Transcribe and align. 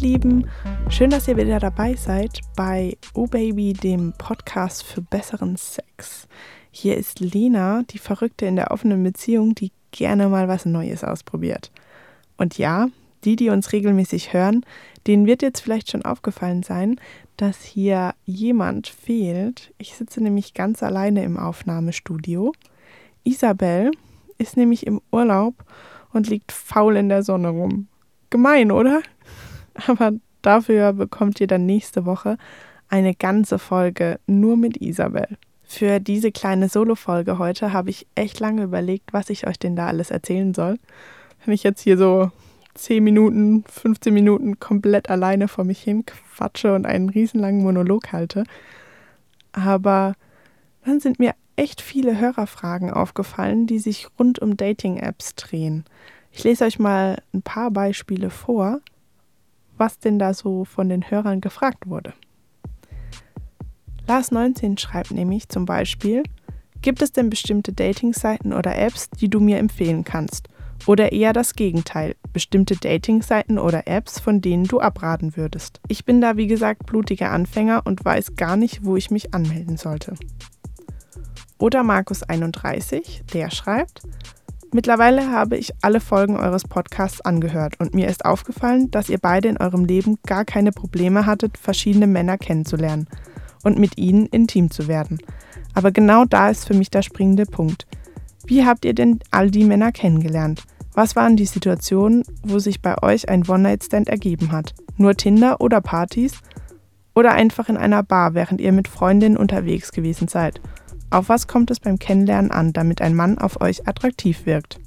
Lieben, 0.00 0.48
schön, 0.88 1.10
dass 1.10 1.28
ihr 1.28 1.36
wieder 1.36 1.58
dabei 1.58 1.94
seid 1.94 2.40
bei 2.56 2.96
Oh 3.12 3.26
Baby, 3.26 3.74
dem 3.74 4.14
Podcast 4.16 4.82
für 4.82 5.02
besseren 5.02 5.56
Sex. 5.56 6.26
Hier 6.70 6.96
ist 6.96 7.20
Lena, 7.20 7.82
die 7.90 7.98
Verrückte 7.98 8.46
in 8.46 8.56
der 8.56 8.70
offenen 8.70 9.02
Beziehung, 9.02 9.54
die 9.54 9.72
gerne 9.90 10.28
mal 10.28 10.48
was 10.48 10.64
Neues 10.64 11.04
ausprobiert. 11.04 11.70
Und 12.38 12.56
ja, 12.56 12.88
die, 13.24 13.36
die 13.36 13.50
uns 13.50 13.72
regelmäßig 13.72 14.32
hören, 14.32 14.64
denen 15.06 15.26
wird 15.26 15.42
jetzt 15.42 15.60
vielleicht 15.60 15.90
schon 15.90 16.02
aufgefallen 16.02 16.62
sein, 16.62 16.98
dass 17.36 17.62
hier 17.62 18.14
jemand 18.24 18.88
fehlt. 18.88 19.74
Ich 19.76 19.94
sitze 19.96 20.22
nämlich 20.22 20.54
ganz 20.54 20.82
alleine 20.82 21.24
im 21.24 21.36
Aufnahmestudio. 21.36 22.54
Isabel 23.24 23.90
ist 24.38 24.56
nämlich 24.56 24.86
im 24.86 25.02
Urlaub 25.12 25.56
und 26.14 26.26
liegt 26.26 26.52
faul 26.52 26.96
in 26.96 27.10
der 27.10 27.22
Sonne 27.22 27.50
rum. 27.50 27.88
Gemein, 28.30 28.72
oder? 28.72 29.02
Aber 29.86 30.12
dafür 30.42 30.92
bekommt 30.92 31.40
ihr 31.40 31.46
dann 31.46 31.66
nächste 31.66 32.04
Woche 32.06 32.36
eine 32.88 33.14
ganze 33.14 33.58
Folge 33.58 34.18
nur 34.26 34.56
mit 34.56 34.76
Isabel. 34.78 35.38
Für 35.62 36.00
diese 36.00 36.32
kleine 36.32 36.68
Solo-Folge 36.68 37.38
heute 37.38 37.72
habe 37.72 37.90
ich 37.90 38.06
echt 38.16 38.40
lange 38.40 38.64
überlegt, 38.64 39.12
was 39.12 39.30
ich 39.30 39.46
euch 39.46 39.58
denn 39.58 39.76
da 39.76 39.86
alles 39.86 40.10
erzählen 40.10 40.52
soll. 40.52 40.78
Wenn 41.44 41.54
ich 41.54 41.62
jetzt 41.62 41.82
hier 41.82 41.96
so 41.96 42.32
10 42.74 43.02
Minuten, 43.04 43.64
15 43.68 44.12
Minuten 44.12 44.58
komplett 44.58 45.10
alleine 45.10 45.46
vor 45.46 45.64
mich 45.64 45.80
hin 45.80 46.04
quatsche 46.06 46.74
und 46.74 46.86
einen 46.86 47.08
riesenlangen 47.08 47.62
Monolog 47.62 48.12
halte. 48.12 48.44
Aber 49.52 50.14
dann 50.84 50.98
sind 50.98 51.20
mir 51.20 51.34
echt 51.54 51.80
viele 51.80 52.18
Hörerfragen 52.18 52.90
aufgefallen, 52.90 53.66
die 53.66 53.78
sich 53.78 54.08
rund 54.18 54.40
um 54.40 54.56
Dating-Apps 54.56 55.36
drehen. 55.36 55.84
Ich 56.32 56.42
lese 56.42 56.64
euch 56.64 56.78
mal 56.78 57.22
ein 57.34 57.42
paar 57.42 57.70
Beispiele 57.70 58.30
vor, 58.30 58.80
was 59.80 59.98
denn 59.98 60.18
da 60.18 60.34
so 60.34 60.64
von 60.64 60.88
den 60.88 61.10
Hörern 61.10 61.40
gefragt 61.40 61.88
wurde. 61.88 62.12
Lars19 64.06 64.78
schreibt 64.78 65.10
nämlich 65.10 65.48
zum 65.48 65.64
Beispiel, 65.64 66.22
gibt 66.82 67.02
es 67.02 67.12
denn 67.12 67.30
bestimmte 67.30 67.72
Dating-Seiten 67.72 68.52
oder 68.52 68.76
Apps, 68.76 69.08
die 69.10 69.28
du 69.28 69.40
mir 69.40 69.58
empfehlen 69.58 70.04
kannst? 70.04 70.48
Oder 70.86 71.12
eher 71.12 71.32
das 71.32 71.54
Gegenteil, 71.54 72.16
bestimmte 72.32 72.74
Dating-Seiten 72.76 73.58
oder 73.58 73.86
Apps, 73.86 74.18
von 74.18 74.40
denen 74.40 74.64
du 74.64 74.80
abraten 74.80 75.36
würdest. 75.36 75.80
Ich 75.88 76.04
bin 76.04 76.20
da 76.20 76.36
wie 76.36 76.46
gesagt 76.46 76.86
blutiger 76.86 77.30
Anfänger 77.30 77.82
und 77.84 78.04
weiß 78.04 78.36
gar 78.36 78.56
nicht, 78.56 78.84
wo 78.84 78.96
ich 78.96 79.10
mich 79.10 79.34
anmelden 79.34 79.76
sollte. 79.76 80.14
Oder 81.58 81.82
Markus31, 81.82 83.30
der 83.32 83.50
schreibt, 83.50 84.00
Mittlerweile 84.72 85.32
habe 85.32 85.56
ich 85.56 85.72
alle 85.82 85.98
Folgen 85.98 86.36
eures 86.36 86.62
Podcasts 86.62 87.20
angehört 87.20 87.74
und 87.80 87.92
mir 87.92 88.06
ist 88.06 88.24
aufgefallen, 88.24 88.88
dass 88.92 89.08
ihr 89.08 89.18
beide 89.18 89.48
in 89.48 89.56
eurem 89.56 89.84
Leben 89.84 90.18
gar 90.24 90.44
keine 90.44 90.70
Probleme 90.70 91.26
hattet, 91.26 91.58
verschiedene 91.58 92.06
Männer 92.06 92.38
kennenzulernen 92.38 93.08
und 93.64 93.80
mit 93.80 93.98
ihnen 93.98 94.26
intim 94.26 94.70
zu 94.70 94.86
werden. 94.86 95.18
Aber 95.74 95.90
genau 95.90 96.24
da 96.24 96.50
ist 96.50 96.68
für 96.68 96.74
mich 96.74 96.88
der 96.88 97.02
springende 97.02 97.46
Punkt. 97.46 97.88
Wie 98.46 98.64
habt 98.64 98.84
ihr 98.84 98.94
denn 98.94 99.18
all 99.32 99.50
die 99.50 99.64
Männer 99.64 99.90
kennengelernt? 99.90 100.62
Was 100.94 101.16
waren 101.16 101.36
die 101.36 101.46
Situationen, 101.46 102.22
wo 102.44 102.60
sich 102.60 102.80
bei 102.80 103.02
euch 103.02 103.28
ein 103.28 103.48
One-Night-Stand 103.48 104.08
ergeben 104.08 104.52
hat? 104.52 104.74
Nur 104.96 105.16
Tinder 105.16 105.60
oder 105.60 105.80
Partys? 105.80 106.34
Oder 107.14 107.32
einfach 107.32 107.68
in 107.68 107.76
einer 107.76 108.04
Bar, 108.04 108.34
während 108.34 108.60
ihr 108.60 108.72
mit 108.72 108.86
Freundinnen 108.86 109.36
unterwegs 109.36 109.90
gewesen 109.90 110.28
seid? 110.28 110.60
Auf 111.10 111.28
was 111.28 111.48
kommt 111.48 111.72
es 111.72 111.80
beim 111.80 111.98
Kennenlernen 111.98 112.52
an, 112.52 112.72
damit 112.72 113.02
ein 113.02 113.16
Mann 113.16 113.38
auf 113.38 113.60
euch 113.60 113.88
attraktiv 113.88 114.46
wirkt? 114.46 114.78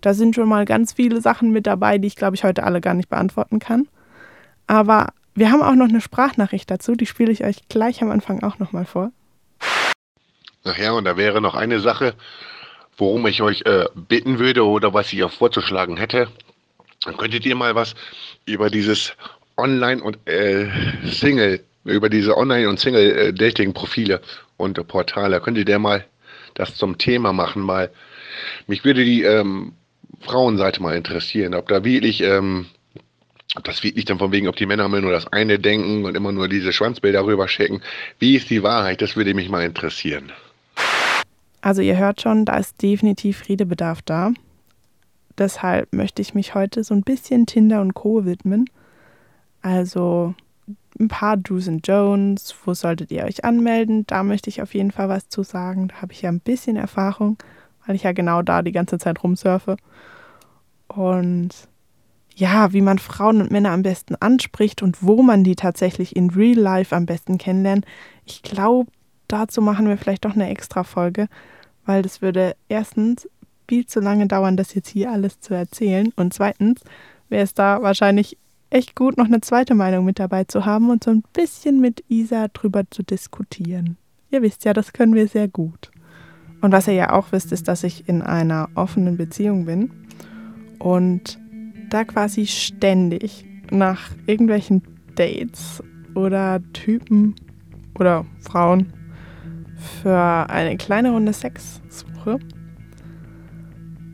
Da 0.00 0.14
sind 0.14 0.34
schon 0.34 0.48
mal 0.48 0.64
ganz 0.64 0.94
viele 0.94 1.20
Sachen 1.20 1.52
mit 1.52 1.66
dabei, 1.66 1.98
die 1.98 2.08
ich 2.08 2.16
glaube 2.16 2.34
ich 2.34 2.44
heute 2.44 2.64
alle 2.64 2.80
gar 2.80 2.94
nicht 2.94 3.10
beantworten 3.10 3.58
kann. 3.58 3.86
Aber 4.66 5.08
wir 5.34 5.52
haben 5.52 5.62
auch 5.62 5.74
noch 5.74 5.88
eine 5.88 6.00
Sprachnachricht 6.00 6.70
dazu, 6.70 6.94
die 6.94 7.04
spiele 7.04 7.30
ich 7.32 7.44
euch 7.44 7.68
gleich 7.68 8.02
am 8.02 8.10
Anfang 8.10 8.42
auch 8.42 8.58
nochmal 8.58 8.86
vor. 8.86 9.12
Ach 10.64 10.78
ja, 10.78 10.92
und 10.92 11.04
da 11.04 11.18
wäre 11.18 11.42
noch 11.42 11.54
eine 11.54 11.80
Sache, 11.80 12.14
worum 12.96 13.26
ich 13.26 13.42
euch 13.42 13.62
äh, 13.66 13.86
bitten 13.94 14.38
würde 14.38 14.64
oder 14.64 14.94
was 14.94 15.12
ich 15.12 15.22
auch 15.22 15.32
vorzuschlagen 15.32 15.98
hätte. 15.98 16.28
Dann 17.04 17.16
könntet 17.16 17.44
ihr 17.44 17.56
mal 17.56 17.74
was 17.74 17.94
über 18.46 18.70
dieses 18.70 19.14
Online- 19.56 20.02
und 20.02 20.18
äh, 20.26 20.68
Single 21.04 21.62
über 21.84 22.08
diese 22.08 22.36
Online- 22.36 22.68
und 22.68 22.78
Single-Dating-Profile 22.78 24.20
und 24.56 24.86
Portale. 24.86 25.40
Könnt 25.40 25.58
ihr 25.58 25.64
der 25.64 25.78
mal 25.78 26.04
das 26.54 26.74
zum 26.76 26.98
Thema 26.98 27.32
machen? 27.32 27.62
Mal, 27.62 27.90
mich 28.66 28.84
würde 28.84 29.04
die 29.04 29.22
ähm, 29.22 29.72
Frauenseite 30.20 30.82
mal 30.82 30.96
interessieren, 30.96 31.54
ob 31.54 31.68
da 31.68 31.84
wirklich, 31.84 32.22
ähm, 32.22 32.66
ob 33.56 33.64
das 33.64 33.82
wirklich 33.82 34.04
dann 34.04 34.18
von 34.18 34.32
wegen, 34.32 34.48
ob 34.48 34.56
die 34.56 34.66
Männer 34.66 34.84
immer 34.84 35.00
nur 35.00 35.12
das 35.12 35.26
eine 35.32 35.58
denken 35.58 36.04
und 36.04 36.16
immer 36.16 36.32
nur 36.32 36.48
diese 36.48 36.72
Schwanzbilder 36.72 37.24
rüber 37.24 37.48
schicken. 37.48 37.80
Wie 38.18 38.36
ist 38.36 38.50
die 38.50 38.62
Wahrheit? 38.62 39.00
Das 39.00 39.16
würde 39.16 39.34
mich 39.34 39.48
mal 39.48 39.64
interessieren. 39.64 40.32
Also 41.62 41.82
ihr 41.82 41.96
hört 41.96 42.22
schon, 42.22 42.44
da 42.44 42.56
ist 42.56 42.80
definitiv 42.82 43.48
Redebedarf 43.48 44.02
da. 44.02 44.32
Deshalb 45.36 45.92
möchte 45.92 46.22
ich 46.22 46.34
mich 46.34 46.54
heute 46.54 46.84
so 46.84 46.94
ein 46.94 47.02
bisschen 47.02 47.46
Tinder 47.46 47.80
und 47.80 47.94
Co. 47.94 48.24
widmen. 48.24 48.68
Also 49.62 50.34
ein 50.98 51.08
paar 51.08 51.36
Do's 51.36 51.68
and 51.68 51.86
Jones, 51.86 52.54
wo 52.64 52.74
solltet 52.74 53.10
ihr 53.10 53.24
euch 53.24 53.44
anmelden? 53.44 54.06
Da 54.06 54.22
möchte 54.22 54.50
ich 54.50 54.62
auf 54.62 54.74
jeden 54.74 54.90
Fall 54.90 55.08
was 55.08 55.28
zu 55.28 55.42
sagen. 55.42 55.88
Da 55.88 56.02
habe 56.02 56.12
ich 56.12 56.22
ja 56.22 56.30
ein 56.30 56.40
bisschen 56.40 56.76
Erfahrung, 56.76 57.38
weil 57.86 57.96
ich 57.96 58.02
ja 58.02 58.12
genau 58.12 58.42
da 58.42 58.62
die 58.62 58.72
ganze 58.72 58.98
Zeit 58.98 59.22
rumsurfe. 59.22 59.76
Und 60.88 61.50
ja, 62.34 62.72
wie 62.72 62.80
man 62.80 62.98
Frauen 62.98 63.40
und 63.40 63.50
Männer 63.50 63.70
am 63.70 63.82
besten 63.82 64.14
anspricht 64.16 64.82
und 64.82 65.02
wo 65.02 65.22
man 65.22 65.44
die 65.44 65.56
tatsächlich 65.56 66.16
in 66.16 66.30
Real 66.30 66.58
Life 66.58 66.94
am 66.94 67.06
besten 67.06 67.38
kennenlernt. 67.38 67.84
Ich 68.24 68.42
glaube, 68.42 68.90
dazu 69.28 69.60
machen 69.62 69.88
wir 69.88 69.98
vielleicht 69.98 70.24
doch 70.24 70.34
eine 70.34 70.48
extra 70.48 70.84
Folge, 70.84 71.28
weil 71.84 72.02
das 72.02 72.22
würde 72.22 72.56
erstens 72.68 73.28
viel 73.68 73.86
zu 73.86 74.00
lange 74.00 74.26
dauern, 74.26 74.56
das 74.56 74.74
jetzt 74.74 74.88
hier 74.88 75.12
alles 75.12 75.40
zu 75.40 75.54
erzählen. 75.54 76.12
Und 76.16 76.34
zweitens 76.34 76.80
wäre 77.28 77.44
es 77.44 77.54
da 77.54 77.82
wahrscheinlich 77.82 78.36
echt 78.70 78.96
gut, 78.96 79.16
noch 79.16 79.26
eine 79.26 79.40
zweite 79.40 79.74
Meinung 79.74 80.04
mit 80.04 80.18
dabei 80.18 80.44
zu 80.44 80.64
haben 80.64 80.90
und 80.90 81.04
so 81.04 81.10
ein 81.10 81.22
bisschen 81.32 81.80
mit 81.80 82.04
Isa 82.08 82.48
drüber 82.48 82.84
zu 82.90 83.02
diskutieren. 83.02 83.96
Ihr 84.30 84.42
wisst 84.42 84.64
ja, 84.64 84.72
das 84.72 84.92
können 84.92 85.14
wir 85.14 85.28
sehr 85.28 85.48
gut. 85.48 85.90
Und 86.60 86.72
was 86.72 86.86
ihr 86.88 86.94
ja 86.94 87.12
auch 87.12 87.32
wisst, 87.32 87.52
ist, 87.52 87.68
dass 87.68 87.84
ich 87.84 88.08
in 88.08 88.22
einer 88.22 88.68
offenen 88.74 89.16
Beziehung 89.16 89.64
bin 89.64 89.90
und 90.78 91.38
da 91.90 92.04
quasi 92.04 92.46
ständig 92.46 93.44
nach 93.70 94.10
irgendwelchen 94.26 94.82
Dates 95.16 95.82
oder 96.14 96.60
Typen 96.72 97.34
oder 97.98 98.24
Frauen 98.40 98.92
für 100.02 100.46
eine 100.48 100.76
kleine 100.76 101.12
Runde 101.12 101.32
Sex 101.32 101.80
suche. 101.88 102.38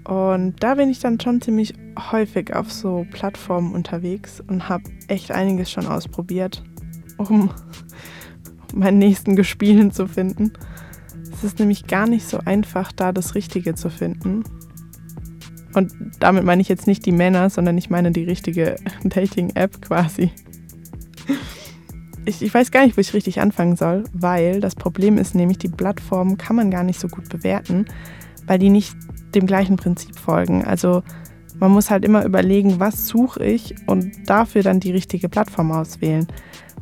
Und 0.06 0.62
da 0.62 0.76
bin 0.76 0.88
ich 0.88 1.00
dann 1.00 1.18
schon 1.18 1.40
ziemlich 1.40 1.74
häufig 2.12 2.54
auf 2.54 2.72
so 2.72 3.04
Plattformen 3.10 3.74
unterwegs 3.74 4.40
und 4.46 4.68
habe 4.68 4.84
echt 5.08 5.32
einiges 5.32 5.68
schon 5.68 5.86
ausprobiert, 5.86 6.62
um 7.16 7.50
meinen 8.74 8.98
nächsten 8.98 9.34
Gespielen 9.34 9.90
zu 9.90 10.06
finden. 10.06 10.52
Es 11.32 11.42
ist 11.42 11.58
nämlich 11.58 11.88
gar 11.88 12.06
nicht 12.06 12.28
so 12.28 12.38
einfach, 12.38 12.92
da 12.92 13.10
das 13.10 13.34
Richtige 13.34 13.74
zu 13.74 13.90
finden. 13.90 14.44
Und 15.74 15.92
damit 16.20 16.44
meine 16.44 16.62
ich 16.62 16.68
jetzt 16.68 16.86
nicht 16.86 17.04
die 17.04 17.12
Männer, 17.12 17.50
sondern 17.50 17.76
ich 17.76 17.90
meine 17.90 18.12
die 18.12 18.24
richtige 18.24 18.76
Dating-App 19.02 19.82
quasi. 19.82 20.30
Ich, 22.24 22.42
ich, 22.42 22.54
weiß 22.54 22.70
gar 22.70 22.84
nicht, 22.86 22.96
wo 22.96 23.00
ich 23.00 23.12
richtig 23.12 23.40
anfangen 23.40 23.76
soll, 23.76 24.04
weil 24.12 24.60
das 24.60 24.76
Problem 24.76 25.18
ist 25.18 25.34
nämlich, 25.34 25.58
die 25.58 25.68
Plattformen 25.68 26.38
kann 26.38 26.56
man 26.56 26.70
gar 26.70 26.84
nicht 26.84 27.00
so 27.00 27.08
gut 27.08 27.28
bewerten, 27.28 27.86
weil 28.46 28.58
die 28.58 28.70
nicht 28.70 28.96
dem 29.34 29.46
gleichen 29.46 29.76
Prinzip 29.76 30.18
folgen. 30.18 30.64
Also 30.64 31.02
man 31.58 31.70
muss 31.70 31.90
halt 31.90 32.04
immer 32.04 32.24
überlegen, 32.24 32.80
was 32.80 33.06
suche 33.06 33.44
ich 33.44 33.74
und 33.86 34.28
dafür 34.28 34.62
dann 34.62 34.80
die 34.80 34.92
richtige 34.92 35.28
Plattform 35.28 35.72
auswählen. 35.72 36.26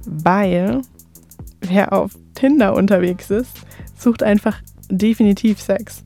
Weil 0.06 0.82
wer 1.60 1.92
auf 1.92 2.12
Tinder 2.34 2.74
unterwegs 2.74 3.30
ist, 3.30 3.52
sucht 3.96 4.22
einfach 4.22 4.60
definitiv 4.90 5.60
Sex. 5.60 6.04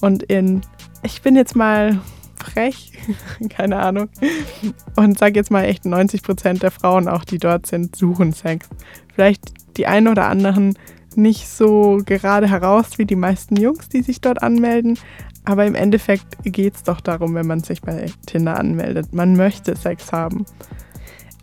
Und 0.00 0.22
in, 0.24 0.60
ich 1.02 1.22
bin 1.22 1.36
jetzt 1.36 1.56
mal 1.56 1.98
frech, 2.36 2.92
keine 3.48 3.78
Ahnung, 3.78 4.08
und 4.96 5.18
sage 5.18 5.34
jetzt 5.34 5.50
mal 5.50 5.64
echt 5.64 5.84
90 5.84 6.22
Prozent 6.22 6.62
der 6.62 6.70
Frauen 6.70 7.08
auch, 7.08 7.24
die 7.24 7.38
dort 7.38 7.66
sind, 7.66 7.96
suchen 7.96 8.32
Sex. 8.32 8.68
Vielleicht 9.14 9.76
die 9.76 9.86
einen 9.86 10.08
oder 10.08 10.28
anderen 10.28 10.78
nicht 11.16 11.48
so 11.48 12.00
gerade 12.04 12.48
heraus 12.48 12.98
wie 12.98 13.06
die 13.06 13.16
meisten 13.16 13.56
Jungs, 13.56 13.88
die 13.88 14.02
sich 14.02 14.20
dort 14.20 14.42
anmelden, 14.42 14.98
aber 15.44 15.66
im 15.66 15.74
Endeffekt 15.74 16.42
geht 16.44 16.76
es 16.76 16.82
doch 16.82 17.00
darum, 17.00 17.34
wenn 17.34 17.46
man 17.46 17.62
sich 17.62 17.82
bei 17.82 18.10
Tinder 18.26 18.58
anmeldet. 18.58 19.12
Man 19.12 19.36
möchte 19.36 19.76
Sex 19.76 20.12
haben. 20.12 20.46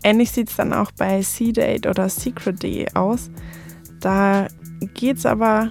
Ähnlich 0.02 0.32
sieht 0.32 0.50
es 0.50 0.56
dann 0.56 0.72
auch 0.72 0.90
bei 0.90 1.20
C-Date 1.20 1.86
oder 1.86 2.08
Secret.de 2.08 2.94
aus. 2.94 3.30
Da 4.00 4.48
geht 4.94 5.18
es 5.18 5.26
aber 5.26 5.70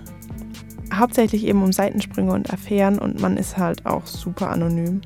hauptsächlich 0.93 1.45
eben 1.45 1.61
um 1.63 1.73
Seitensprünge 1.73 2.31
und 2.31 2.51
Affären 2.53 2.99
und 2.99 3.19
man 3.21 3.35
ist 3.35 3.57
halt 3.57 3.85
auch 3.85 4.05
super 4.05 4.49
anonym. 4.49 5.01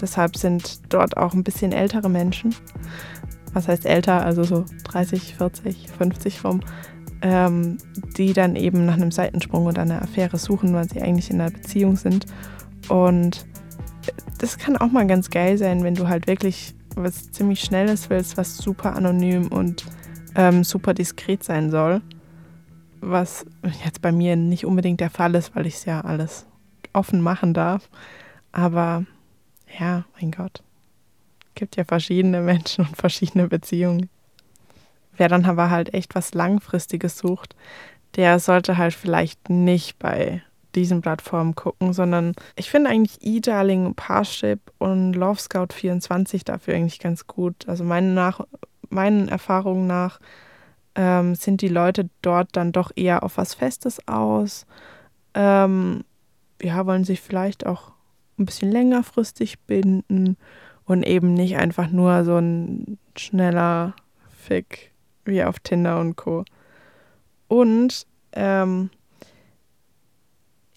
deshalb 0.00 0.36
sind 0.36 0.80
dort 0.88 1.16
auch 1.16 1.34
ein 1.34 1.44
bisschen 1.44 1.72
ältere 1.72 2.08
Menschen. 2.08 2.54
Was 3.52 3.68
heißt 3.68 3.86
älter? 3.86 4.24
Also 4.24 4.44
so 4.44 4.64
30, 4.84 5.34
40, 5.36 5.88
50 5.90 6.44
rum. 6.44 6.60
Ähm, 7.22 7.76
die 8.16 8.32
dann 8.32 8.56
eben 8.56 8.86
nach 8.86 8.94
einem 8.94 9.10
Seitensprung 9.10 9.66
oder 9.66 9.82
einer 9.82 10.00
Affäre 10.00 10.38
suchen, 10.38 10.72
weil 10.72 10.88
sie 10.88 11.02
eigentlich 11.02 11.30
in 11.30 11.40
einer 11.40 11.50
Beziehung 11.50 11.96
sind. 11.96 12.24
Und 12.88 13.46
das 14.38 14.56
kann 14.56 14.76
auch 14.76 14.90
mal 14.90 15.06
ganz 15.06 15.28
geil 15.28 15.58
sein, 15.58 15.84
wenn 15.84 15.94
du 15.94 16.08
halt 16.08 16.26
wirklich 16.26 16.74
was 16.96 17.30
ziemlich 17.30 17.60
Schnelles 17.60 18.10
willst, 18.10 18.36
was 18.36 18.56
super 18.56 18.96
anonym 18.96 19.48
und 19.48 19.84
ähm, 20.34 20.64
super 20.64 20.94
diskret 20.94 21.44
sein 21.44 21.70
soll. 21.70 22.00
Was 23.00 23.46
jetzt 23.84 24.02
bei 24.02 24.12
mir 24.12 24.36
nicht 24.36 24.66
unbedingt 24.66 25.00
der 25.00 25.10
Fall 25.10 25.34
ist, 25.34 25.54
weil 25.54 25.66
ich 25.66 25.74
es 25.74 25.84
ja 25.84 26.00
alles 26.00 26.46
offen 26.92 27.20
machen 27.20 27.54
darf. 27.54 27.88
Aber 28.52 29.04
ja, 29.78 30.04
mein 30.20 30.30
Gott. 30.30 30.62
Gibt 31.54 31.76
ja 31.76 31.84
verschiedene 31.84 32.40
Menschen 32.40 32.86
und 32.86 32.96
verschiedene 32.96 33.48
Beziehungen. 33.48 34.08
Wer 35.16 35.28
dann 35.28 35.44
aber 35.44 35.70
halt 35.70 35.94
echt 35.94 36.14
was 36.14 36.34
Langfristiges 36.34 37.18
sucht, 37.18 37.54
der 38.16 38.38
sollte 38.38 38.76
halt 38.76 38.94
vielleicht 38.94 39.50
nicht 39.50 39.98
bei 39.98 40.42
diesen 40.74 41.00
Plattformen 41.00 41.54
gucken, 41.54 41.92
sondern 41.92 42.34
ich 42.56 42.70
finde 42.70 42.90
eigentlich 42.90 43.18
eDarling, 43.22 43.94
Parship 43.94 44.60
und 44.78 45.14
Love 45.14 45.40
Scout 45.40 45.72
24 45.72 46.44
dafür 46.44 46.74
eigentlich 46.74 47.00
ganz 47.00 47.26
gut. 47.26 47.68
Also 47.68 47.84
meine 47.84 48.08
nach, 48.08 48.40
meinen 48.88 49.28
Erfahrungen 49.28 49.86
nach 49.86 50.20
ähm, 50.94 51.34
sind 51.34 51.60
die 51.60 51.68
Leute 51.68 52.08
dort 52.22 52.48
dann 52.52 52.72
doch 52.72 52.90
eher 52.94 53.22
auf 53.22 53.36
was 53.36 53.54
Festes 53.54 54.06
aus. 54.06 54.66
Ähm, 55.34 56.04
ja, 56.62 56.86
wollen 56.86 57.04
sich 57.04 57.20
vielleicht 57.20 57.66
auch 57.66 57.92
ein 58.38 58.46
bisschen 58.46 58.70
längerfristig 58.70 59.60
binden 59.60 60.36
und 60.84 61.02
eben 61.04 61.34
nicht 61.34 61.56
einfach 61.56 61.90
nur 61.90 62.24
so 62.24 62.36
ein 62.36 62.98
schneller 63.16 63.94
Fick 64.30 64.89
wie 65.30 65.42
auf 65.42 65.58
Tinder 65.60 65.98
und 65.98 66.16
Co. 66.16 66.44
Und 67.48 68.06
ähm, 68.32 68.90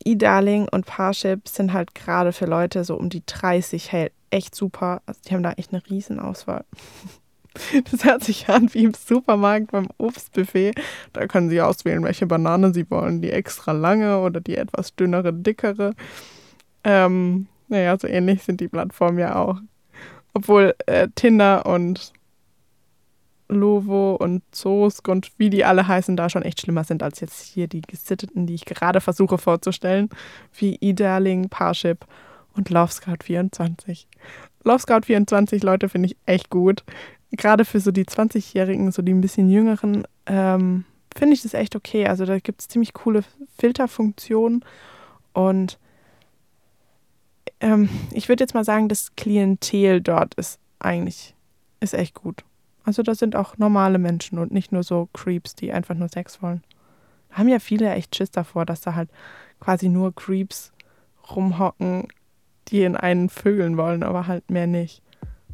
E-Darling 0.06 0.68
und 0.70 0.86
Parship 0.86 1.48
sind 1.48 1.74
halt 1.74 1.96
gerade 1.96 2.34
für 2.34 2.46
Leute 2.46 2.84
so 2.84 2.96
um 2.96 3.10
die 3.10 3.24
30 3.26 3.92
halt 3.92 4.12
echt 4.32 4.56
super. 4.56 5.02
Also 5.06 5.22
die 5.28 5.34
haben 5.34 5.44
da 5.44 5.52
echt 5.54 5.74
eine 5.74 5.84
Riesenauswahl. 5.90 6.66
Das 7.92 8.04
hört 8.04 8.24
sich 8.24 8.50
an 8.50 8.74
wie 8.74 8.84
im 8.84 8.96
Supermarkt 8.96 9.74
beim 9.74 9.88
Obstbuffet. 10.00 10.74
Da 11.14 11.28
können 11.28 11.52
Sie 11.52 11.62
auswählen, 11.62 12.04
welche 12.04 12.26
Banane 12.26 12.74
Sie 12.74 12.90
wollen. 12.90 13.22
Die 13.22 13.30
extra 13.30 13.74
lange 13.74 14.22
oder 14.22 14.42
die 14.42 14.58
etwas 14.58 14.96
dünnere, 14.96 15.32
dickere. 15.32 15.94
Ähm, 16.84 17.46
naja, 17.68 17.96
so 18.00 18.08
ähnlich 18.08 18.42
sind 18.42 18.60
die 18.60 18.70
Plattformen 18.70 19.20
ja 19.20 19.36
auch. 19.36 19.60
Obwohl 20.34 20.74
äh, 20.88 21.10
Tinder 21.14 21.68
und 21.68 22.14
Lovo 23.54 24.16
und 24.16 24.44
Zosk 24.52 25.08
und 25.08 25.32
wie 25.38 25.50
die 25.50 25.66
alle 25.66 25.88
heißen, 25.88 26.16
da 26.16 26.30
schon 26.30 26.44
echt 26.44 26.62
schlimmer 26.62 26.84
sind 26.84 27.04
als 27.04 27.20
jetzt 27.20 27.42
hier 27.42 27.68
die 27.68 27.82
gesitteten, 27.82 28.48
die 28.48 28.56
ich 28.56 28.66
gerade 28.66 29.02
versuche 29.02 29.38
vorzustellen, 29.38 30.10
wie 30.58 30.78
eDarling, 30.82 31.50
Parship 31.50 32.06
und 32.56 32.70
Love 32.70 32.92
Scout 32.92 33.24
24. 33.24 34.08
Love 34.64 34.80
Scout 34.80 35.02
24, 35.06 35.64
Leute, 35.64 35.90
finde 35.90 36.08
ich 36.08 36.18
echt 36.26 36.50
gut. 36.50 36.84
Gerade 37.32 37.66
für 37.66 37.80
so 37.80 37.92
die 37.92 38.06
20-Jährigen, 38.06 38.92
so 38.92 39.02
die 39.02 39.14
ein 39.14 39.22
bisschen 39.22 39.50
jüngeren, 39.50 40.04
ähm, 40.28 40.86
finde 41.16 41.34
ich 41.34 41.42
das 41.42 41.54
echt 41.54 41.76
okay. 41.76 42.08
Also 42.08 42.26
da 42.26 42.40
gibt 42.40 42.62
es 42.62 42.68
ziemlich 42.68 42.94
coole 42.94 43.24
Filterfunktionen 43.58 44.64
und 45.34 45.80
ähm, 47.60 47.90
ich 48.12 48.30
würde 48.30 48.44
jetzt 48.44 48.54
mal 48.54 48.66
sagen, 48.66 48.90
das 48.90 49.16
Klientel 49.16 50.02
dort 50.02 50.36
ist 50.36 50.60
eigentlich 50.80 51.34
ist 51.80 51.94
echt 51.94 52.14
gut. 52.16 52.44
Also 52.84 53.02
das 53.02 53.20
sind 53.20 53.36
auch 53.36 53.58
normale 53.58 53.98
Menschen 53.98 54.40
und 54.40 54.52
nicht 54.52 54.72
nur 54.72 54.84
so 54.84 55.10
Creeps, 55.14 55.56
die 55.56 55.72
einfach 55.72 55.96
nur 55.96 56.10
Sex 56.10 56.42
wollen. 56.42 56.64
Da 57.30 57.38
haben 57.38 57.48
ja 57.48 57.60
viele 57.60 57.92
echt 57.92 58.16
Schiss 58.16 58.32
davor, 58.32 58.66
dass 58.66 58.82
da 58.82 58.96
halt 58.96 59.10
quasi 59.60 59.90
nur 59.90 60.14
Creeps 60.14 60.74
rumhocken, 61.36 62.08
die 62.68 62.84
in 62.84 62.96
einen 62.96 63.30
vögeln 63.30 63.78
wollen, 63.78 64.04
aber 64.04 64.28
halt 64.28 64.50
mehr 64.50 64.68
nicht. 64.68 65.02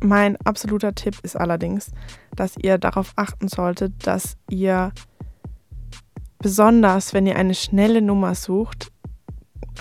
Mein 0.02 0.38
absoluter 0.38 0.96
Tipp 0.96 1.18
ist 1.24 1.36
allerdings, 1.36 1.92
dass 2.36 2.58
ihr 2.58 2.78
darauf 2.78 3.14
achten 3.16 3.48
solltet, 3.48 4.08
dass 4.08 4.38
ihr 4.50 4.92
besonders, 6.40 7.14
wenn 7.14 7.28
ihr 7.28 7.36
eine 7.36 7.54
schnelle 7.54 8.02
Nummer 8.02 8.34
sucht, 8.34 8.92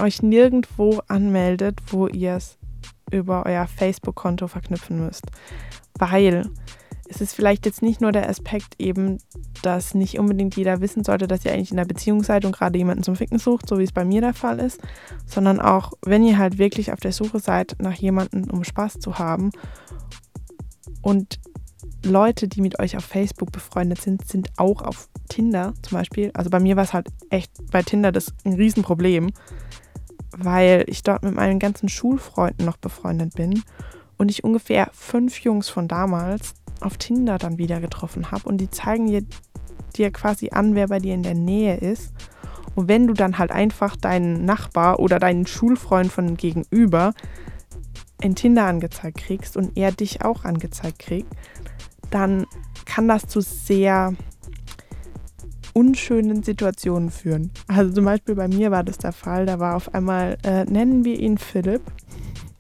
euch 0.01 0.23
nirgendwo 0.23 1.01
anmeldet, 1.07 1.81
wo 1.89 2.09
ihr 2.09 2.35
es 2.35 2.59
über 3.11 3.47
euer 3.47 3.67
Facebook-Konto 3.67 4.49
verknüpfen 4.49 5.05
müsst. 5.05 5.25
Weil 5.99 6.51
es 7.09 7.21
ist 7.21 7.35
vielleicht 7.35 7.67
jetzt 7.67 7.83
nicht 7.83 8.01
nur 8.01 8.13
der 8.13 8.29
Aspekt 8.29 8.75
eben, 8.79 9.19
dass 9.63 9.95
nicht 9.95 10.19
unbedingt 10.19 10.57
jeder 10.57 10.81
wissen 10.81 11.05
sollte, 11.05 11.27
dass 11.27 11.45
ihr 11.45 11.53
eigentlich 11.53 11.73
in 11.73 11.79
einer 11.79 11.89
Beziehung 11.89 12.23
seid 12.23 12.45
und 12.45 12.53
gerade 12.53 12.79
jemanden 12.79 13.03
zum 13.03 13.17
Ficken 13.17 13.39
sucht, 13.39 13.69
so 13.69 13.79
wie 13.79 13.85
es 13.85 13.93
bei 13.93 14.05
mir 14.05 14.21
der 14.21 14.35
Fall 14.35 14.59
ist, 14.59 14.81
sondern 15.27 15.61
auch, 15.61 15.93
wenn 16.05 16.25
ihr 16.25 16.39
halt 16.39 16.59
wirklich 16.59 16.93
auf 16.93 17.01
der 17.01 17.13
Suche 17.13 17.41
seid 17.41 17.77
nach 17.81 17.95
jemandem, 17.95 18.45
um 18.51 18.65
Spaß 18.65 19.01
zu 19.01 19.19
haben 19.19 19.51
und 21.03 21.41
Leute, 22.05 22.47
die 22.47 22.61
mit 22.61 22.79
euch 22.79 22.97
auf 22.97 23.05
Facebook 23.05 23.51
befreundet 23.51 24.01
sind, 24.01 24.27
sind 24.27 24.51
auch 24.57 24.83
auf 24.83 25.09
Tinder 25.29 25.75
zum 25.83 25.99
Beispiel. 25.99 26.31
Also 26.35 26.49
bei 26.49 26.61
mir 26.61 26.77
war 26.77 26.85
es 26.85 26.93
halt 26.93 27.09
echt 27.31 27.51
bei 27.71 27.83
Tinder 27.83 28.13
das 28.13 28.33
ein 28.45 28.53
Riesenproblem, 28.53 29.33
weil 30.37 30.85
ich 30.87 31.03
dort 31.03 31.23
mit 31.23 31.35
meinen 31.35 31.59
ganzen 31.59 31.89
Schulfreunden 31.89 32.65
noch 32.65 32.77
befreundet 32.77 33.35
bin 33.35 33.63
und 34.17 34.31
ich 34.31 34.45
ungefähr 34.45 34.91
fünf 34.93 35.41
Jungs 35.41 35.69
von 35.69 35.89
damals 35.89 36.55
auf 36.81 36.97
Tinder 36.97 37.39
dann 37.39 37.59
wieder 37.59 37.81
getroffen 37.81 38.31
habe 38.31 38.49
und 38.49 38.59
die 38.59 38.71
zeigen 38.71 39.07
dir, 39.07 39.23
dir 39.97 40.11
quasi 40.11 40.51
an, 40.51 40.75
wer 40.75 40.89
bei 40.89 40.99
dir 40.99 41.15
in 41.15 41.23
der 41.23 41.35
Nähe 41.35 41.77
ist. 41.77 42.13
Und 42.75 42.89
wenn 42.89 43.07
du 43.07 43.15
dann 43.15 43.39
halt 43.39 43.51
einfach 43.51 43.97
deinen 43.97 44.45
Nachbar 44.45 45.01
oder 45.01 45.19
deinen 45.19 45.47
Schulfreund 45.47 46.13
von 46.13 46.37
gegenüber 46.37 47.13
in 48.23 48.35
Tinder 48.35 48.67
angezeigt 48.67 49.19
kriegst 49.19 49.57
und 49.57 49.77
er 49.77 49.93
dich 49.93 50.23
auch 50.25 50.45
angezeigt 50.45 51.01
kriegt, 51.01 51.33
dann 52.11 52.47
kann 52.85 53.09
das 53.09 53.27
zu 53.27 53.41
sehr 53.41 54.15
unschönen 55.73 56.43
Situationen 56.43 57.11
führen. 57.11 57.51
Also 57.69 57.93
zum 57.93 58.05
Beispiel 58.05 58.35
bei 58.35 58.49
mir 58.49 58.71
war 58.71 58.83
das 58.83 58.99
der 58.99 59.13
Fall, 59.13 59.47
da 59.47 59.61
war 59.61 59.77
auf 59.77 59.95
einmal, 59.95 60.37
äh, 60.43 60.65
nennen 60.65 61.05
wir 61.05 61.19
ihn 61.19 61.39
Philipp. 61.39 61.83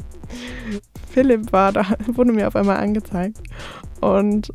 Philipp 1.10 1.52
war 1.52 1.72
da, 1.72 1.84
wurde 2.06 2.32
mir 2.32 2.46
auf 2.46 2.54
einmal 2.54 2.76
angezeigt. 2.76 3.38
Und 4.00 4.52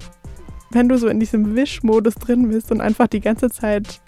wenn 0.71 0.89
du 0.89 0.97
so 0.97 1.07
in 1.07 1.19
diesem 1.19 1.55
Wischmodus 1.55 2.15
drin 2.15 2.49
bist 2.49 2.71
und 2.71 2.81
einfach 2.81 3.07
die 3.07 3.21
ganze 3.21 3.49
Zeit 3.49 4.01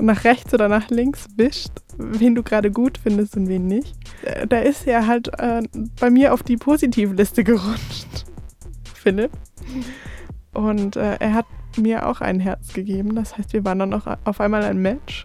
nach 0.00 0.24
rechts 0.24 0.52
oder 0.52 0.68
nach 0.68 0.90
links 0.90 1.26
wischt, 1.36 1.70
wen 1.98 2.34
du 2.34 2.42
gerade 2.42 2.70
gut 2.70 2.98
findest 2.98 3.36
und 3.36 3.48
wen 3.48 3.66
nicht, 3.66 3.96
äh, 4.22 4.46
da 4.46 4.58
ist 4.58 4.86
er 4.86 5.06
halt 5.06 5.28
äh, 5.38 5.62
bei 6.00 6.10
mir 6.10 6.32
auf 6.32 6.42
die 6.42 6.56
Positivliste 6.56 7.44
gerutscht. 7.44 8.26
Philipp. 8.94 9.30
Und 10.52 10.96
äh, 10.96 11.16
er 11.16 11.34
hat 11.34 11.46
mir 11.76 12.06
auch 12.06 12.20
ein 12.20 12.40
Herz 12.40 12.72
gegeben. 12.72 13.14
Das 13.14 13.36
heißt, 13.36 13.52
wir 13.52 13.64
waren 13.64 13.78
dann 13.78 13.90
noch 13.90 14.06
auf 14.24 14.40
einmal 14.40 14.64
ein 14.64 14.78
Match. 14.78 15.24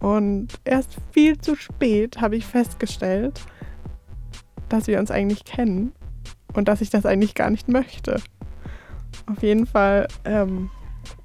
Und 0.00 0.48
erst 0.64 0.96
viel 1.12 1.38
zu 1.38 1.54
spät 1.54 2.20
habe 2.20 2.36
ich 2.36 2.46
festgestellt, 2.46 3.40
dass 4.68 4.86
wir 4.86 4.98
uns 4.98 5.10
eigentlich 5.10 5.44
kennen 5.44 5.92
und 6.54 6.68
dass 6.68 6.80
ich 6.80 6.90
das 6.90 7.06
eigentlich 7.06 7.34
gar 7.34 7.50
nicht 7.50 7.68
möchte. 7.68 8.20
Auf 9.26 9.42
jeden 9.42 9.66
Fall 9.66 10.08
ähm, 10.24 10.70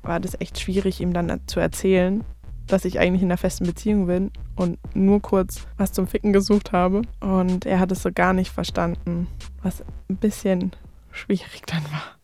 war 0.03 0.19
das 0.19 0.39
echt 0.39 0.59
schwierig, 0.59 1.01
ihm 1.01 1.13
dann 1.13 1.41
zu 1.47 1.59
erzählen, 1.59 2.23
dass 2.67 2.85
ich 2.85 2.99
eigentlich 2.99 3.21
in 3.21 3.27
einer 3.27 3.37
festen 3.37 3.65
Beziehung 3.65 4.07
bin 4.07 4.31
und 4.55 4.79
nur 4.95 5.21
kurz 5.21 5.67
was 5.77 5.91
zum 5.91 6.07
Ficken 6.07 6.33
gesucht 6.33 6.71
habe. 6.71 7.01
Und 7.19 7.65
er 7.65 7.79
hat 7.79 7.91
es 7.91 8.01
so 8.01 8.11
gar 8.11 8.33
nicht 8.33 8.51
verstanden, 8.51 9.27
was 9.61 9.83
ein 10.09 10.17
bisschen 10.17 10.71
schwierig 11.11 11.63
dann 11.67 11.83
war. 11.85 12.15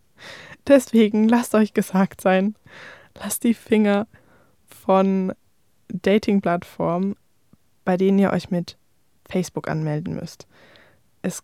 Deswegen 0.68 1.27
lasst 1.27 1.56
euch 1.56 1.74
gesagt 1.74 2.22
sein, 2.22 2.56
lasst 3.15 3.44
die 3.44 3.53
Finger 3.53 4.08
von 4.68 5.34
Dating-Plattformen, 5.89 7.15
bei 7.84 7.98
denen 7.98 8.20
ihr 8.20 8.32
euch 8.32 8.51
mit 8.51 8.77
Facebook 9.27 9.70
anmelden 9.70 10.15
müsst. 10.15 10.48
Es 11.22 11.44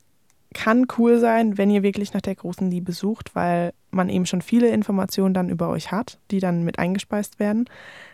kann 0.53 0.85
cool 0.97 1.19
sein, 1.19 1.57
wenn 1.57 1.69
ihr 1.69 1.83
wirklich 1.83 2.13
nach 2.13 2.21
der 2.21 2.35
großen 2.35 2.69
Liebe 2.69 2.91
sucht, 2.91 3.35
weil 3.35 3.73
man 3.91 4.09
eben 4.09 4.25
schon 4.25 4.41
viele 4.41 4.69
Informationen 4.69 5.33
dann 5.33 5.49
über 5.49 5.69
euch 5.69 5.91
hat, 5.91 6.19
die 6.31 6.39
dann 6.39 6.63
mit 6.63 6.79
eingespeist 6.79 7.39
werden. 7.39 7.65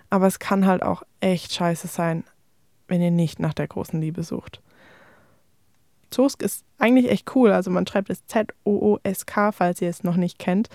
Aber 0.10 0.28
es 0.28 0.40
kann 0.40 0.66
halt 0.66 0.84
auch 0.84 1.04
echt 1.20 1.54
scheiße 1.54 1.88
sein, 1.88 2.24
wenn 2.88 3.02
ihr 3.02 3.12
nicht 3.12 3.40
nach 3.40 3.54
der 3.54 3.68
großen 3.68 4.00
Liebe 4.00 4.24
sucht. 4.24 4.62
Zosk 6.12 6.44
ist 6.44 6.64
eigentlich 6.78 7.10
echt 7.10 7.36
cool. 7.36 7.52
Also 7.52 7.72
man 7.72 7.88
schreibt 7.88 8.10
es 8.10 8.26
Z-O-O-S-K, 8.28 9.52
falls 9.52 9.82
ihr 9.82 9.90
es 9.90 10.04
noch 10.04 10.16
nicht 10.16 10.38
kennt. 10.38 10.70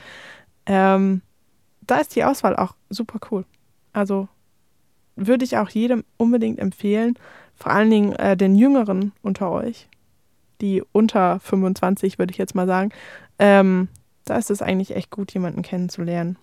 Ähm, 0.67 1.23
da 1.83 1.97
ist 1.97 2.15
die 2.17 2.25
Auswahl 2.25 2.57
auch 2.57 2.75
super 2.91 3.19
cool. 3.31 3.45
Also 3.93 4.29
würde 5.17 5.45
ich 5.45 5.57
auch 5.57 5.71
jedem 5.71 6.05
unbedingt 6.17 6.59
empfehlen, 6.59 7.15
vor 7.55 7.73
allen 7.73 7.91
Dingen 7.91 8.13
äh, 8.15 8.37
den 8.37 8.55
Jüngeren 8.55 9.13
unter 9.23 9.51
euch, 9.51 9.89
die 10.61 10.83
unter 10.93 11.41
25, 11.41 12.19
würde 12.19 12.31
ich 12.31 12.39
jetzt 12.39 12.55
mal 12.55 12.67
sagen, 12.67 12.91
ähm, 13.39 13.89
da 14.31 14.37
ist 14.37 14.51
es 14.51 14.63
eigentlich 14.63 14.95
echt 14.95 15.11
gut, 15.11 15.33
jemanden 15.33 15.63
kennenzulernen. 15.63 16.37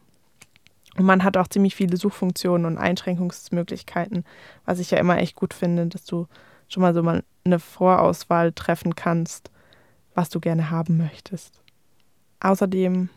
Und 0.98 1.06
man 1.06 1.24
hat 1.24 1.38
auch 1.38 1.48
ziemlich 1.48 1.76
viele 1.76 1.98
Suchfunktionen 1.98 2.66
und 2.66 2.78
Einschränkungsmöglichkeiten, 2.78 4.24
was 4.66 4.80
ich 4.80 4.92
ja 4.92 4.98
immer 4.98 5.18
echt 5.18 5.36
gut 5.36 5.54
finde, 5.54 5.88
dass 5.88 6.06
du 6.06 6.28
schon 6.68 6.82
mal 6.82 6.94
so 6.94 7.04
mal 7.04 7.24
eine 7.44 7.60
Vorauswahl 7.60 8.54
treffen 8.54 8.96
kannst, 8.96 9.52
was 10.14 10.30
du 10.30 10.40
gerne 10.40 10.72
haben 10.72 10.98
möchtest. 10.98 11.62
Außerdem, 12.40 13.10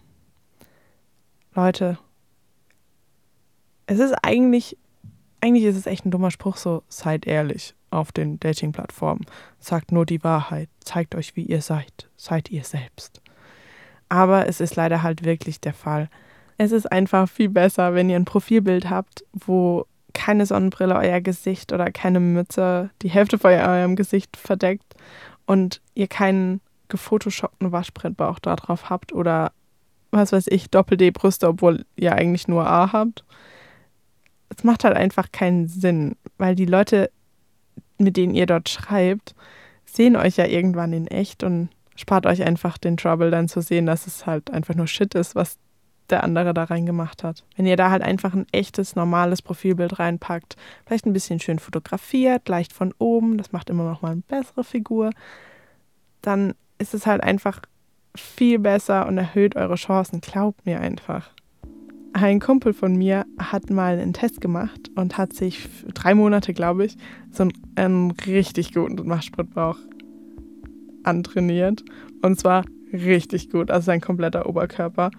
Leute, 1.54 1.98
es 3.86 4.00
ist 4.00 4.14
eigentlich, 4.22 4.76
eigentlich 5.40 5.64
ist 5.64 5.76
es 5.76 5.86
echt 5.86 6.04
ein 6.04 6.10
dummer 6.10 6.30
Spruch, 6.30 6.56
so 6.56 6.82
seid 6.88 7.26
ehrlich 7.26 7.74
auf 7.90 8.12
den 8.12 8.38
Dating-Plattformen. 8.38 9.24
Sagt 9.58 9.92
nur 9.92 10.04
die 10.04 10.22
Wahrheit, 10.24 10.68
zeigt 10.80 11.14
euch, 11.14 11.36
wie 11.36 11.44
ihr 11.44 11.62
seid, 11.62 12.10
seid 12.16 12.50
ihr 12.50 12.64
selbst. 12.64 13.22
Aber 14.08 14.46
es 14.46 14.60
ist 14.60 14.76
leider 14.76 15.02
halt 15.02 15.24
wirklich 15.24 15.60
der 15.60 15.74
Fall. 15.74 16.08
Es 16.56 16.72
ist 16.72 16.90
einfach 16.90 17.28
viel 17.28 17.48
besser, 17.48 17.94
wenn 17.94 18.10
ihr 18.10 18.16
ein 18.16 18.24
Profilbild 18.24 18.90
habt, 18.90 19.24
wo 19.32 19.86
keine 20.12 20.46
Sonnenbrille 20.46 20.96
euer 20.96 21.20
Gesicht 21.20 21.72
oder 21.72 21.92
keine 21.92 22.18
Mütze 22.18 22.90
die 23.02 23.10
Hälfte 23.10 23.38
von 23.38 23.52
eurem 23.52 23.94
Gesicht 23.94 24.36
verdeckt 24.36 24.94
und 25.46 25.80
ihr 25.94 26.08
keinen 26.08 26.60
gefotoshoppten 26.88 27.70
Waschbrettbauch 27.70 28.38
da 28.38 28.56
drauf 28.56 28.90
habt 28.90 29.12
oder 29.12 29.52
was 30.10 30.32
weiß 30.32 30.46
ich, 30.48 30.70
Doppel-D-Brüste, 30.70 31.46
obwohl 31.46 31.84
ihr 31.96 32.14
eigentlich 32.14 32.48
nur 32.48 32.66
A 32.66 32.92
habt. 32.92 33.24
Es 34.48 34.64
macht 34.64 34.84
halt 34.84 34.96
einfach 34.96 35.30
keinen 35.30 35.68
Sinn, 35.68 36.16
weil 36.38 36.54
die 36.54 36.64
Leute, 36.64 37.10
mit 37.98 38.16
denen 38.16 38.34
ihr 38.34 38.46
dort 38.46 38.68
schreibt, 38.68 39.34
sehen 39.84 40.16
euch 40.16 40.36
ja 40.36 40.46
irgendwann 40.46 40.92
in 40.92 41.06
echt 41.06 41.42
und 41.42 41.68
spart 41.98 42.26
euch 42.26 42.42
einfach 42.42 42.78
den 42.78 42.96
Trouble 42.96 43.30
dann 43.30 43.48
zu 43.48 43.60
sehen, 43.60 43.86
dass 43.86 44.06
es 44.06 44.26
halt 44.26 44.50
einfach 44.50 44.74
nur 44.74 44.86
Shit 44.86 45.14
ist, 45.14 45.34
was 45.34 45.58
der 46.10 46.24
andere 46.24 46.54
da 46.54 46.64
reingemacht 46.64 47.22
hat. 47.22 47.44
Wenn 47.56 47.66
ihr 47.66 47.76
da 47.76 47.90
halt 47.90 48.02
einfach 48.02 48.32
ein 48.34 48.46
echtes, 48.52 48.96
normales 48.96 49.42
Profilbild 49.42 49.98
reinpackt, 49.98 50.56
vielleicht 50.86 51.06
ein 51.06 51.12
bisschen 51.12 51.40
schön 51.40 51.58
fotografiert, 51.58 52.48
leicht 52.48 52.72
von 52.72 52.94
oben, 52.98 53.36
das 53.36 53.52
macht 53.52 53.68
immer 53.68 53.84
noch 53.84 54.00
mal 54.00 54.12
eine 54.12 54.22
bessere 54.22 54.64
Figur, 54.64 55.10
dann 56.22 56.54
ist 56.78 56.94
es 56.94 57.06
halt 57.06 57.22
einfach 57.22 57.60
viel 58.14 58.58
besser 58.58 59.06
und 59.06 59.18
erhöht 59.18 59.56
eure 59.56 59.74
Chancen. 59.74 60.20
Glaubt 60.20 60.64
mir 60.64 60.80
einfach. 60.80 61.30
Ein 62.14 62.40
Kumpel 62.40 62.72
von 62.72 62.96
mir 62.96 63.26
hat 63.38 63.70
mal 63.70 63.98
einen 63.98 64.14
Test 64.14 64.40
gemacht 64.40 64.90
und 64.96 65.18
hat 65.18 65.34
sich 65.34 65.68
drei 65.92 66.14
Monate, 66.14 66.54
glaube 66.54 66.86
ich, 66.86 66.96
so 67.30 67.42
einen, 67.42 67.52
einen 67.76 68.10
richtig 68.12 68.72
guten 68.72 69.08
Waschbrettbauch 69.08 69.76
antrainiert. 71.08 71.84
Und 72.22 72.38
zwar 72.38 72.64
richtig 72.92 73.50
gut, 73.50 73.70
also 73.70 73.86
sein 73.86 74.00
kompletter 74.00 74.48
Oberkörper. 74.48 75.10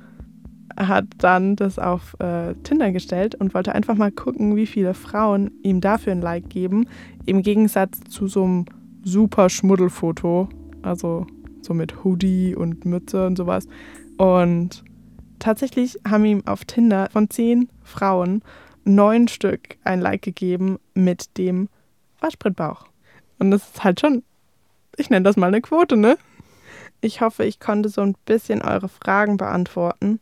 Hat 0.78 1.06
dann 1.18 1.56
das 1.56 1.78
auf 1.78 2.16
äh, 2.20 2.54
Tinder 2.64 2.92
gestellt 2.92 3.36
und 3.36 3.54
wollte 3.54 3.76
einfach 3.76 3.96
mal 3.96 4.12
gucken, 4.12 4.56
wie 4.56 4.68
viele 4.68 4.94
Frauen 4.94 5.52
ihm 5.64 5.82
dafür 5.82 6.14
ein 6.14 6.22
Like 6.22 6.50
geben. 6.50 6.88
Im 7.26 7.42
Gegensatz 7.42 8.00
zu 8.10 8.28
so 8.28 8.44
einem 8.44 8.66
super 9.04 9.50
Schmuddelfoto. 9.50 10.48
Also 10.82 11.28
so 11.62 11.74
mit 11.74 12.04
Hoodie 12.04 12.56
und 12.56 12.86
Mütze 12.86 13.26
und 13.26 13.38
sowas. 13.38 13.68
Und 14.18 14.84
tatsächlich 15.40 16.00
haben 16.08 16.26
ihm 16.26 16.44
auf 16.46 16.66
Tinder 16.66 17.10
von 17.12 17.30
zehn 17.30 17.70
Frauen 17.84 18.42
neun 18.86 19.28
Stück 19.28 19.78
ein 19.84 20.02
Like 20.02 20.22
gegeben 20.22 20.80
mit 20.94 21.38
dem 21.38 21.70
Waschbrettbauch. 22.20 22.86
Und 23.40 23.52
das 23.52 23.64
ist 23.64 23.84
halt 23.84 24.00
schon, 24.00 24.24
ich 25.00 25.10
nenne 25.10 25.24
das 25.24 25.38
mal 25.38 25.48
eine 25.48 25.62
Quote, 25.62 25.98
ne? 25.98 26.18
Ich 27.02 27.22
hoffe, 27.22 27.46
ich 27.46 27.60
konnte 27.60 27.90
so 27.90 28.02
ein 28.02 28.16
bisschen 28.26 28.62
eure 28.62 28.90
Fragen 28.90 29.38
beantworten 29.38 30.20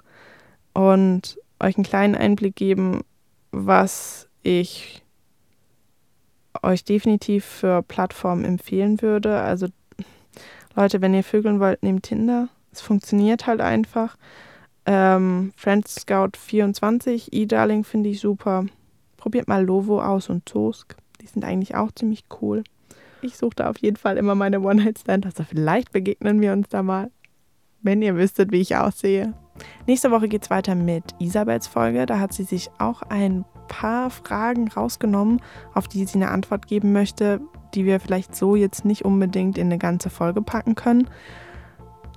und 0.74 1.40
euch 1.60 1.76
einen 1.78 1.86
kleinen 1.86 2.16
Einblick 2.16 2.56
geben, 2.56 3.02
was 3.52 4.30
ich 4.44 5.04
euch 6.62 6.84
definitiv 6.84 7.46
für 7.46 7.82
Plattformen 7.82 8.46
empfehlen 8.46 9.02
würde. 9.02 9.40
Also 9.42 9.68
Leute, 10.76 11.02
wenn 11.02 11.14
ihr 11.14 11.24
vögeln 11.24 11.60
wollt, 11.60 11.82
nehmt 11.82 12.04
Tinder. 12.04 12.50
Es 12.72 12.82
funktioniert 12.82 13.48
halt 13.48 13.62
einfach. 13.62 14.18
Ähm, 14.86 15.52
Friends 15.58 15.96
Scout 15.96 16.38
24, 16.38 17.34
E-Darling 17.34 17.84
finde 17.84 18.10
ich 18.10 18.20
super. 18.20 18.66
Probiert 19.18 19.48
mal 19.48 19.66
Lovo 19.66 20.02
aus 20.02 20.30
und 20.30 20.46
Tosk. 20.46 20.96
Die 21.20 21.28
sind 21.28 21.44
eigentlich 21.44 21.76
auch 21.76 21.92
ziemlich 21.92 22.26
cool. 22.42 22.64
Ich 23.22 23.38
suche 23.38 23.56
da 23.56 23.70
auf 23.70 23.78
jeden 23.80 23.98
Fall 23.98 24.18
immer 24.18 24.36
meine 24.36 24.62
One-Night-Stand. 24.62 25.26
Also 25.26 25.44
vielleicht 25.44 25.92
begegnen 25.92 26.42
wir 26.42 26.54
uns 26.54 26.70
da 26.70 26.84
mal, 26.84 27.12
wenn 27.82 28.02
ihr 28.02 28.16
wüsstet, 28.16 28.52
wie 28.52 28.62
ich 28.62 28.76
aussehe. 28.76 29.34
Nächste 29.88 30.12
Woche 30.12 30.28
geht 30.28 30.44
es 30.44 30.50
weiter 30.50 30.76
mit 30.76 31.04
Isabels 31.20 31.68
Folge. 31.68 32.06
Da 32.06 32.20
hat 32.20 32.34
sie 32.34 32.44
sich 32.44 32.70
auch 32.78 33.02
ein 33.04 33.44
paar 33.68 34.10
Fragen 34.10 34.68
rausgenommen, 34.68 35.42
auf 35.74 35.88
die 35.88 36.06
sie 36.06 36.16
eine 36.16 36.30
Antwort 36.30 36.68
geben 36.68 36.94
möchte, 36.94 37.42
die 37.74 37.86
wir 37.86 38.00
vielleicht 38.00 38.36
so 38.36 38.56
jetzt 38.56 38.86
nicht 38.86 39.04
unbedingt 39.04 39.58
in 39.58 39.68
eine 39.68 39.78
ganze 39.78 40.10
Folge 40.10 40.42
packen 40.42 40.76
können. 40.76 41.10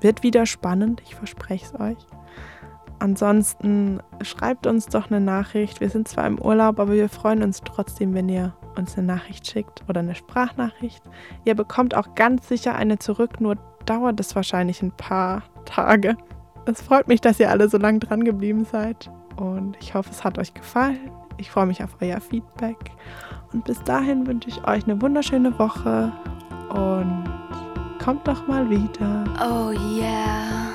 Wird 0.00 0.23
wieder 0.23 0.47
spannend, 0.47 1.02
ich 1.04 1.14
verspreche 1.14 1.66
es 1.66 1.80
euch. 1.80 1.99
Ansonsten 3.00 4.00
schreibt 4.23 4.66
uns 4.66 4.87
doch 4.87 5.11
eine 5.11 5.21
Nachricht. 5.21 5.80
Wir 5.80 5.88
sind 5.88 6.07
zwar 6.07 6.26
im 6.26 6.38
Urlaub, 6.38 6.78
aber 6.78 6.92
wir 6.92 7.09
freuen 7.09 7.42
uns 7.42 7.62
trotzdem, 7.64 8.14
wenn 8.14 8.28
ihr 8.28 8.54
uns 8.76 8.97
eine 8.97 9.07
Nachricht 9.07 9.50
schickt 9.50 9.83
oder 9.88 10.00
eine 10.00 10.14
Sprachnachricht. 10.14 11.02
Ihr 11.45 11.54
bekommt 11.54 11.95
auch 11.95 12.14
ganz 12.14 12.47
sicher 12.47 12.75
eine 12.76 12.99
zurück, 12.99 13.40
nur 13.40 13.57
dauert 13.87 14.21
es 14.21 14.37
wahrscheinlich 14.37 14.83
ein 14.83 14.92
paar 14.92 15.42
Tage. 15.64 16.16
Es 16.66 16.83
freut 16.83 17.09
mich, 17.09 17.23
dass 17.23 17.40
ihr 17.40 17.50
alle 17.50 17.69
so 17.71 17.78
lange 17.78 18.00
dran 18.00 18.23
geblieben 18.23 18.66
seid 18.71 19.11
und 19.37 19.78
ich 19.80 19.95
hoffe, 19.95 20.11
es 20.11 20.23
hat 20.23 20.38
euch 20.38 20.52
gefallen. 20.52 21.11
Ich 21.38 21.50
freue 21.50 21.66
mich 21.66 21.83
auf 21.83 21.97
euer 22.02 22.21
Feedback. 22.21 22.76
Und 23.52 23.64
bis 23.64 23.83
dahin 23.83 24.26
wünsche 24.26 24.50
ich 24.50 24.62
euch 24.69 24.85
eine 24.85 25.00
wunderschöne 25.00 25.59
Woche 25.59 26.12
und 26.69 27.25
kommt 28.02 28.28
doch 28.28 28.47
mal 28.47 28.69
wieder. 28.69 29.25
Oh 29.40 29.71
yeah. 29.71 30.70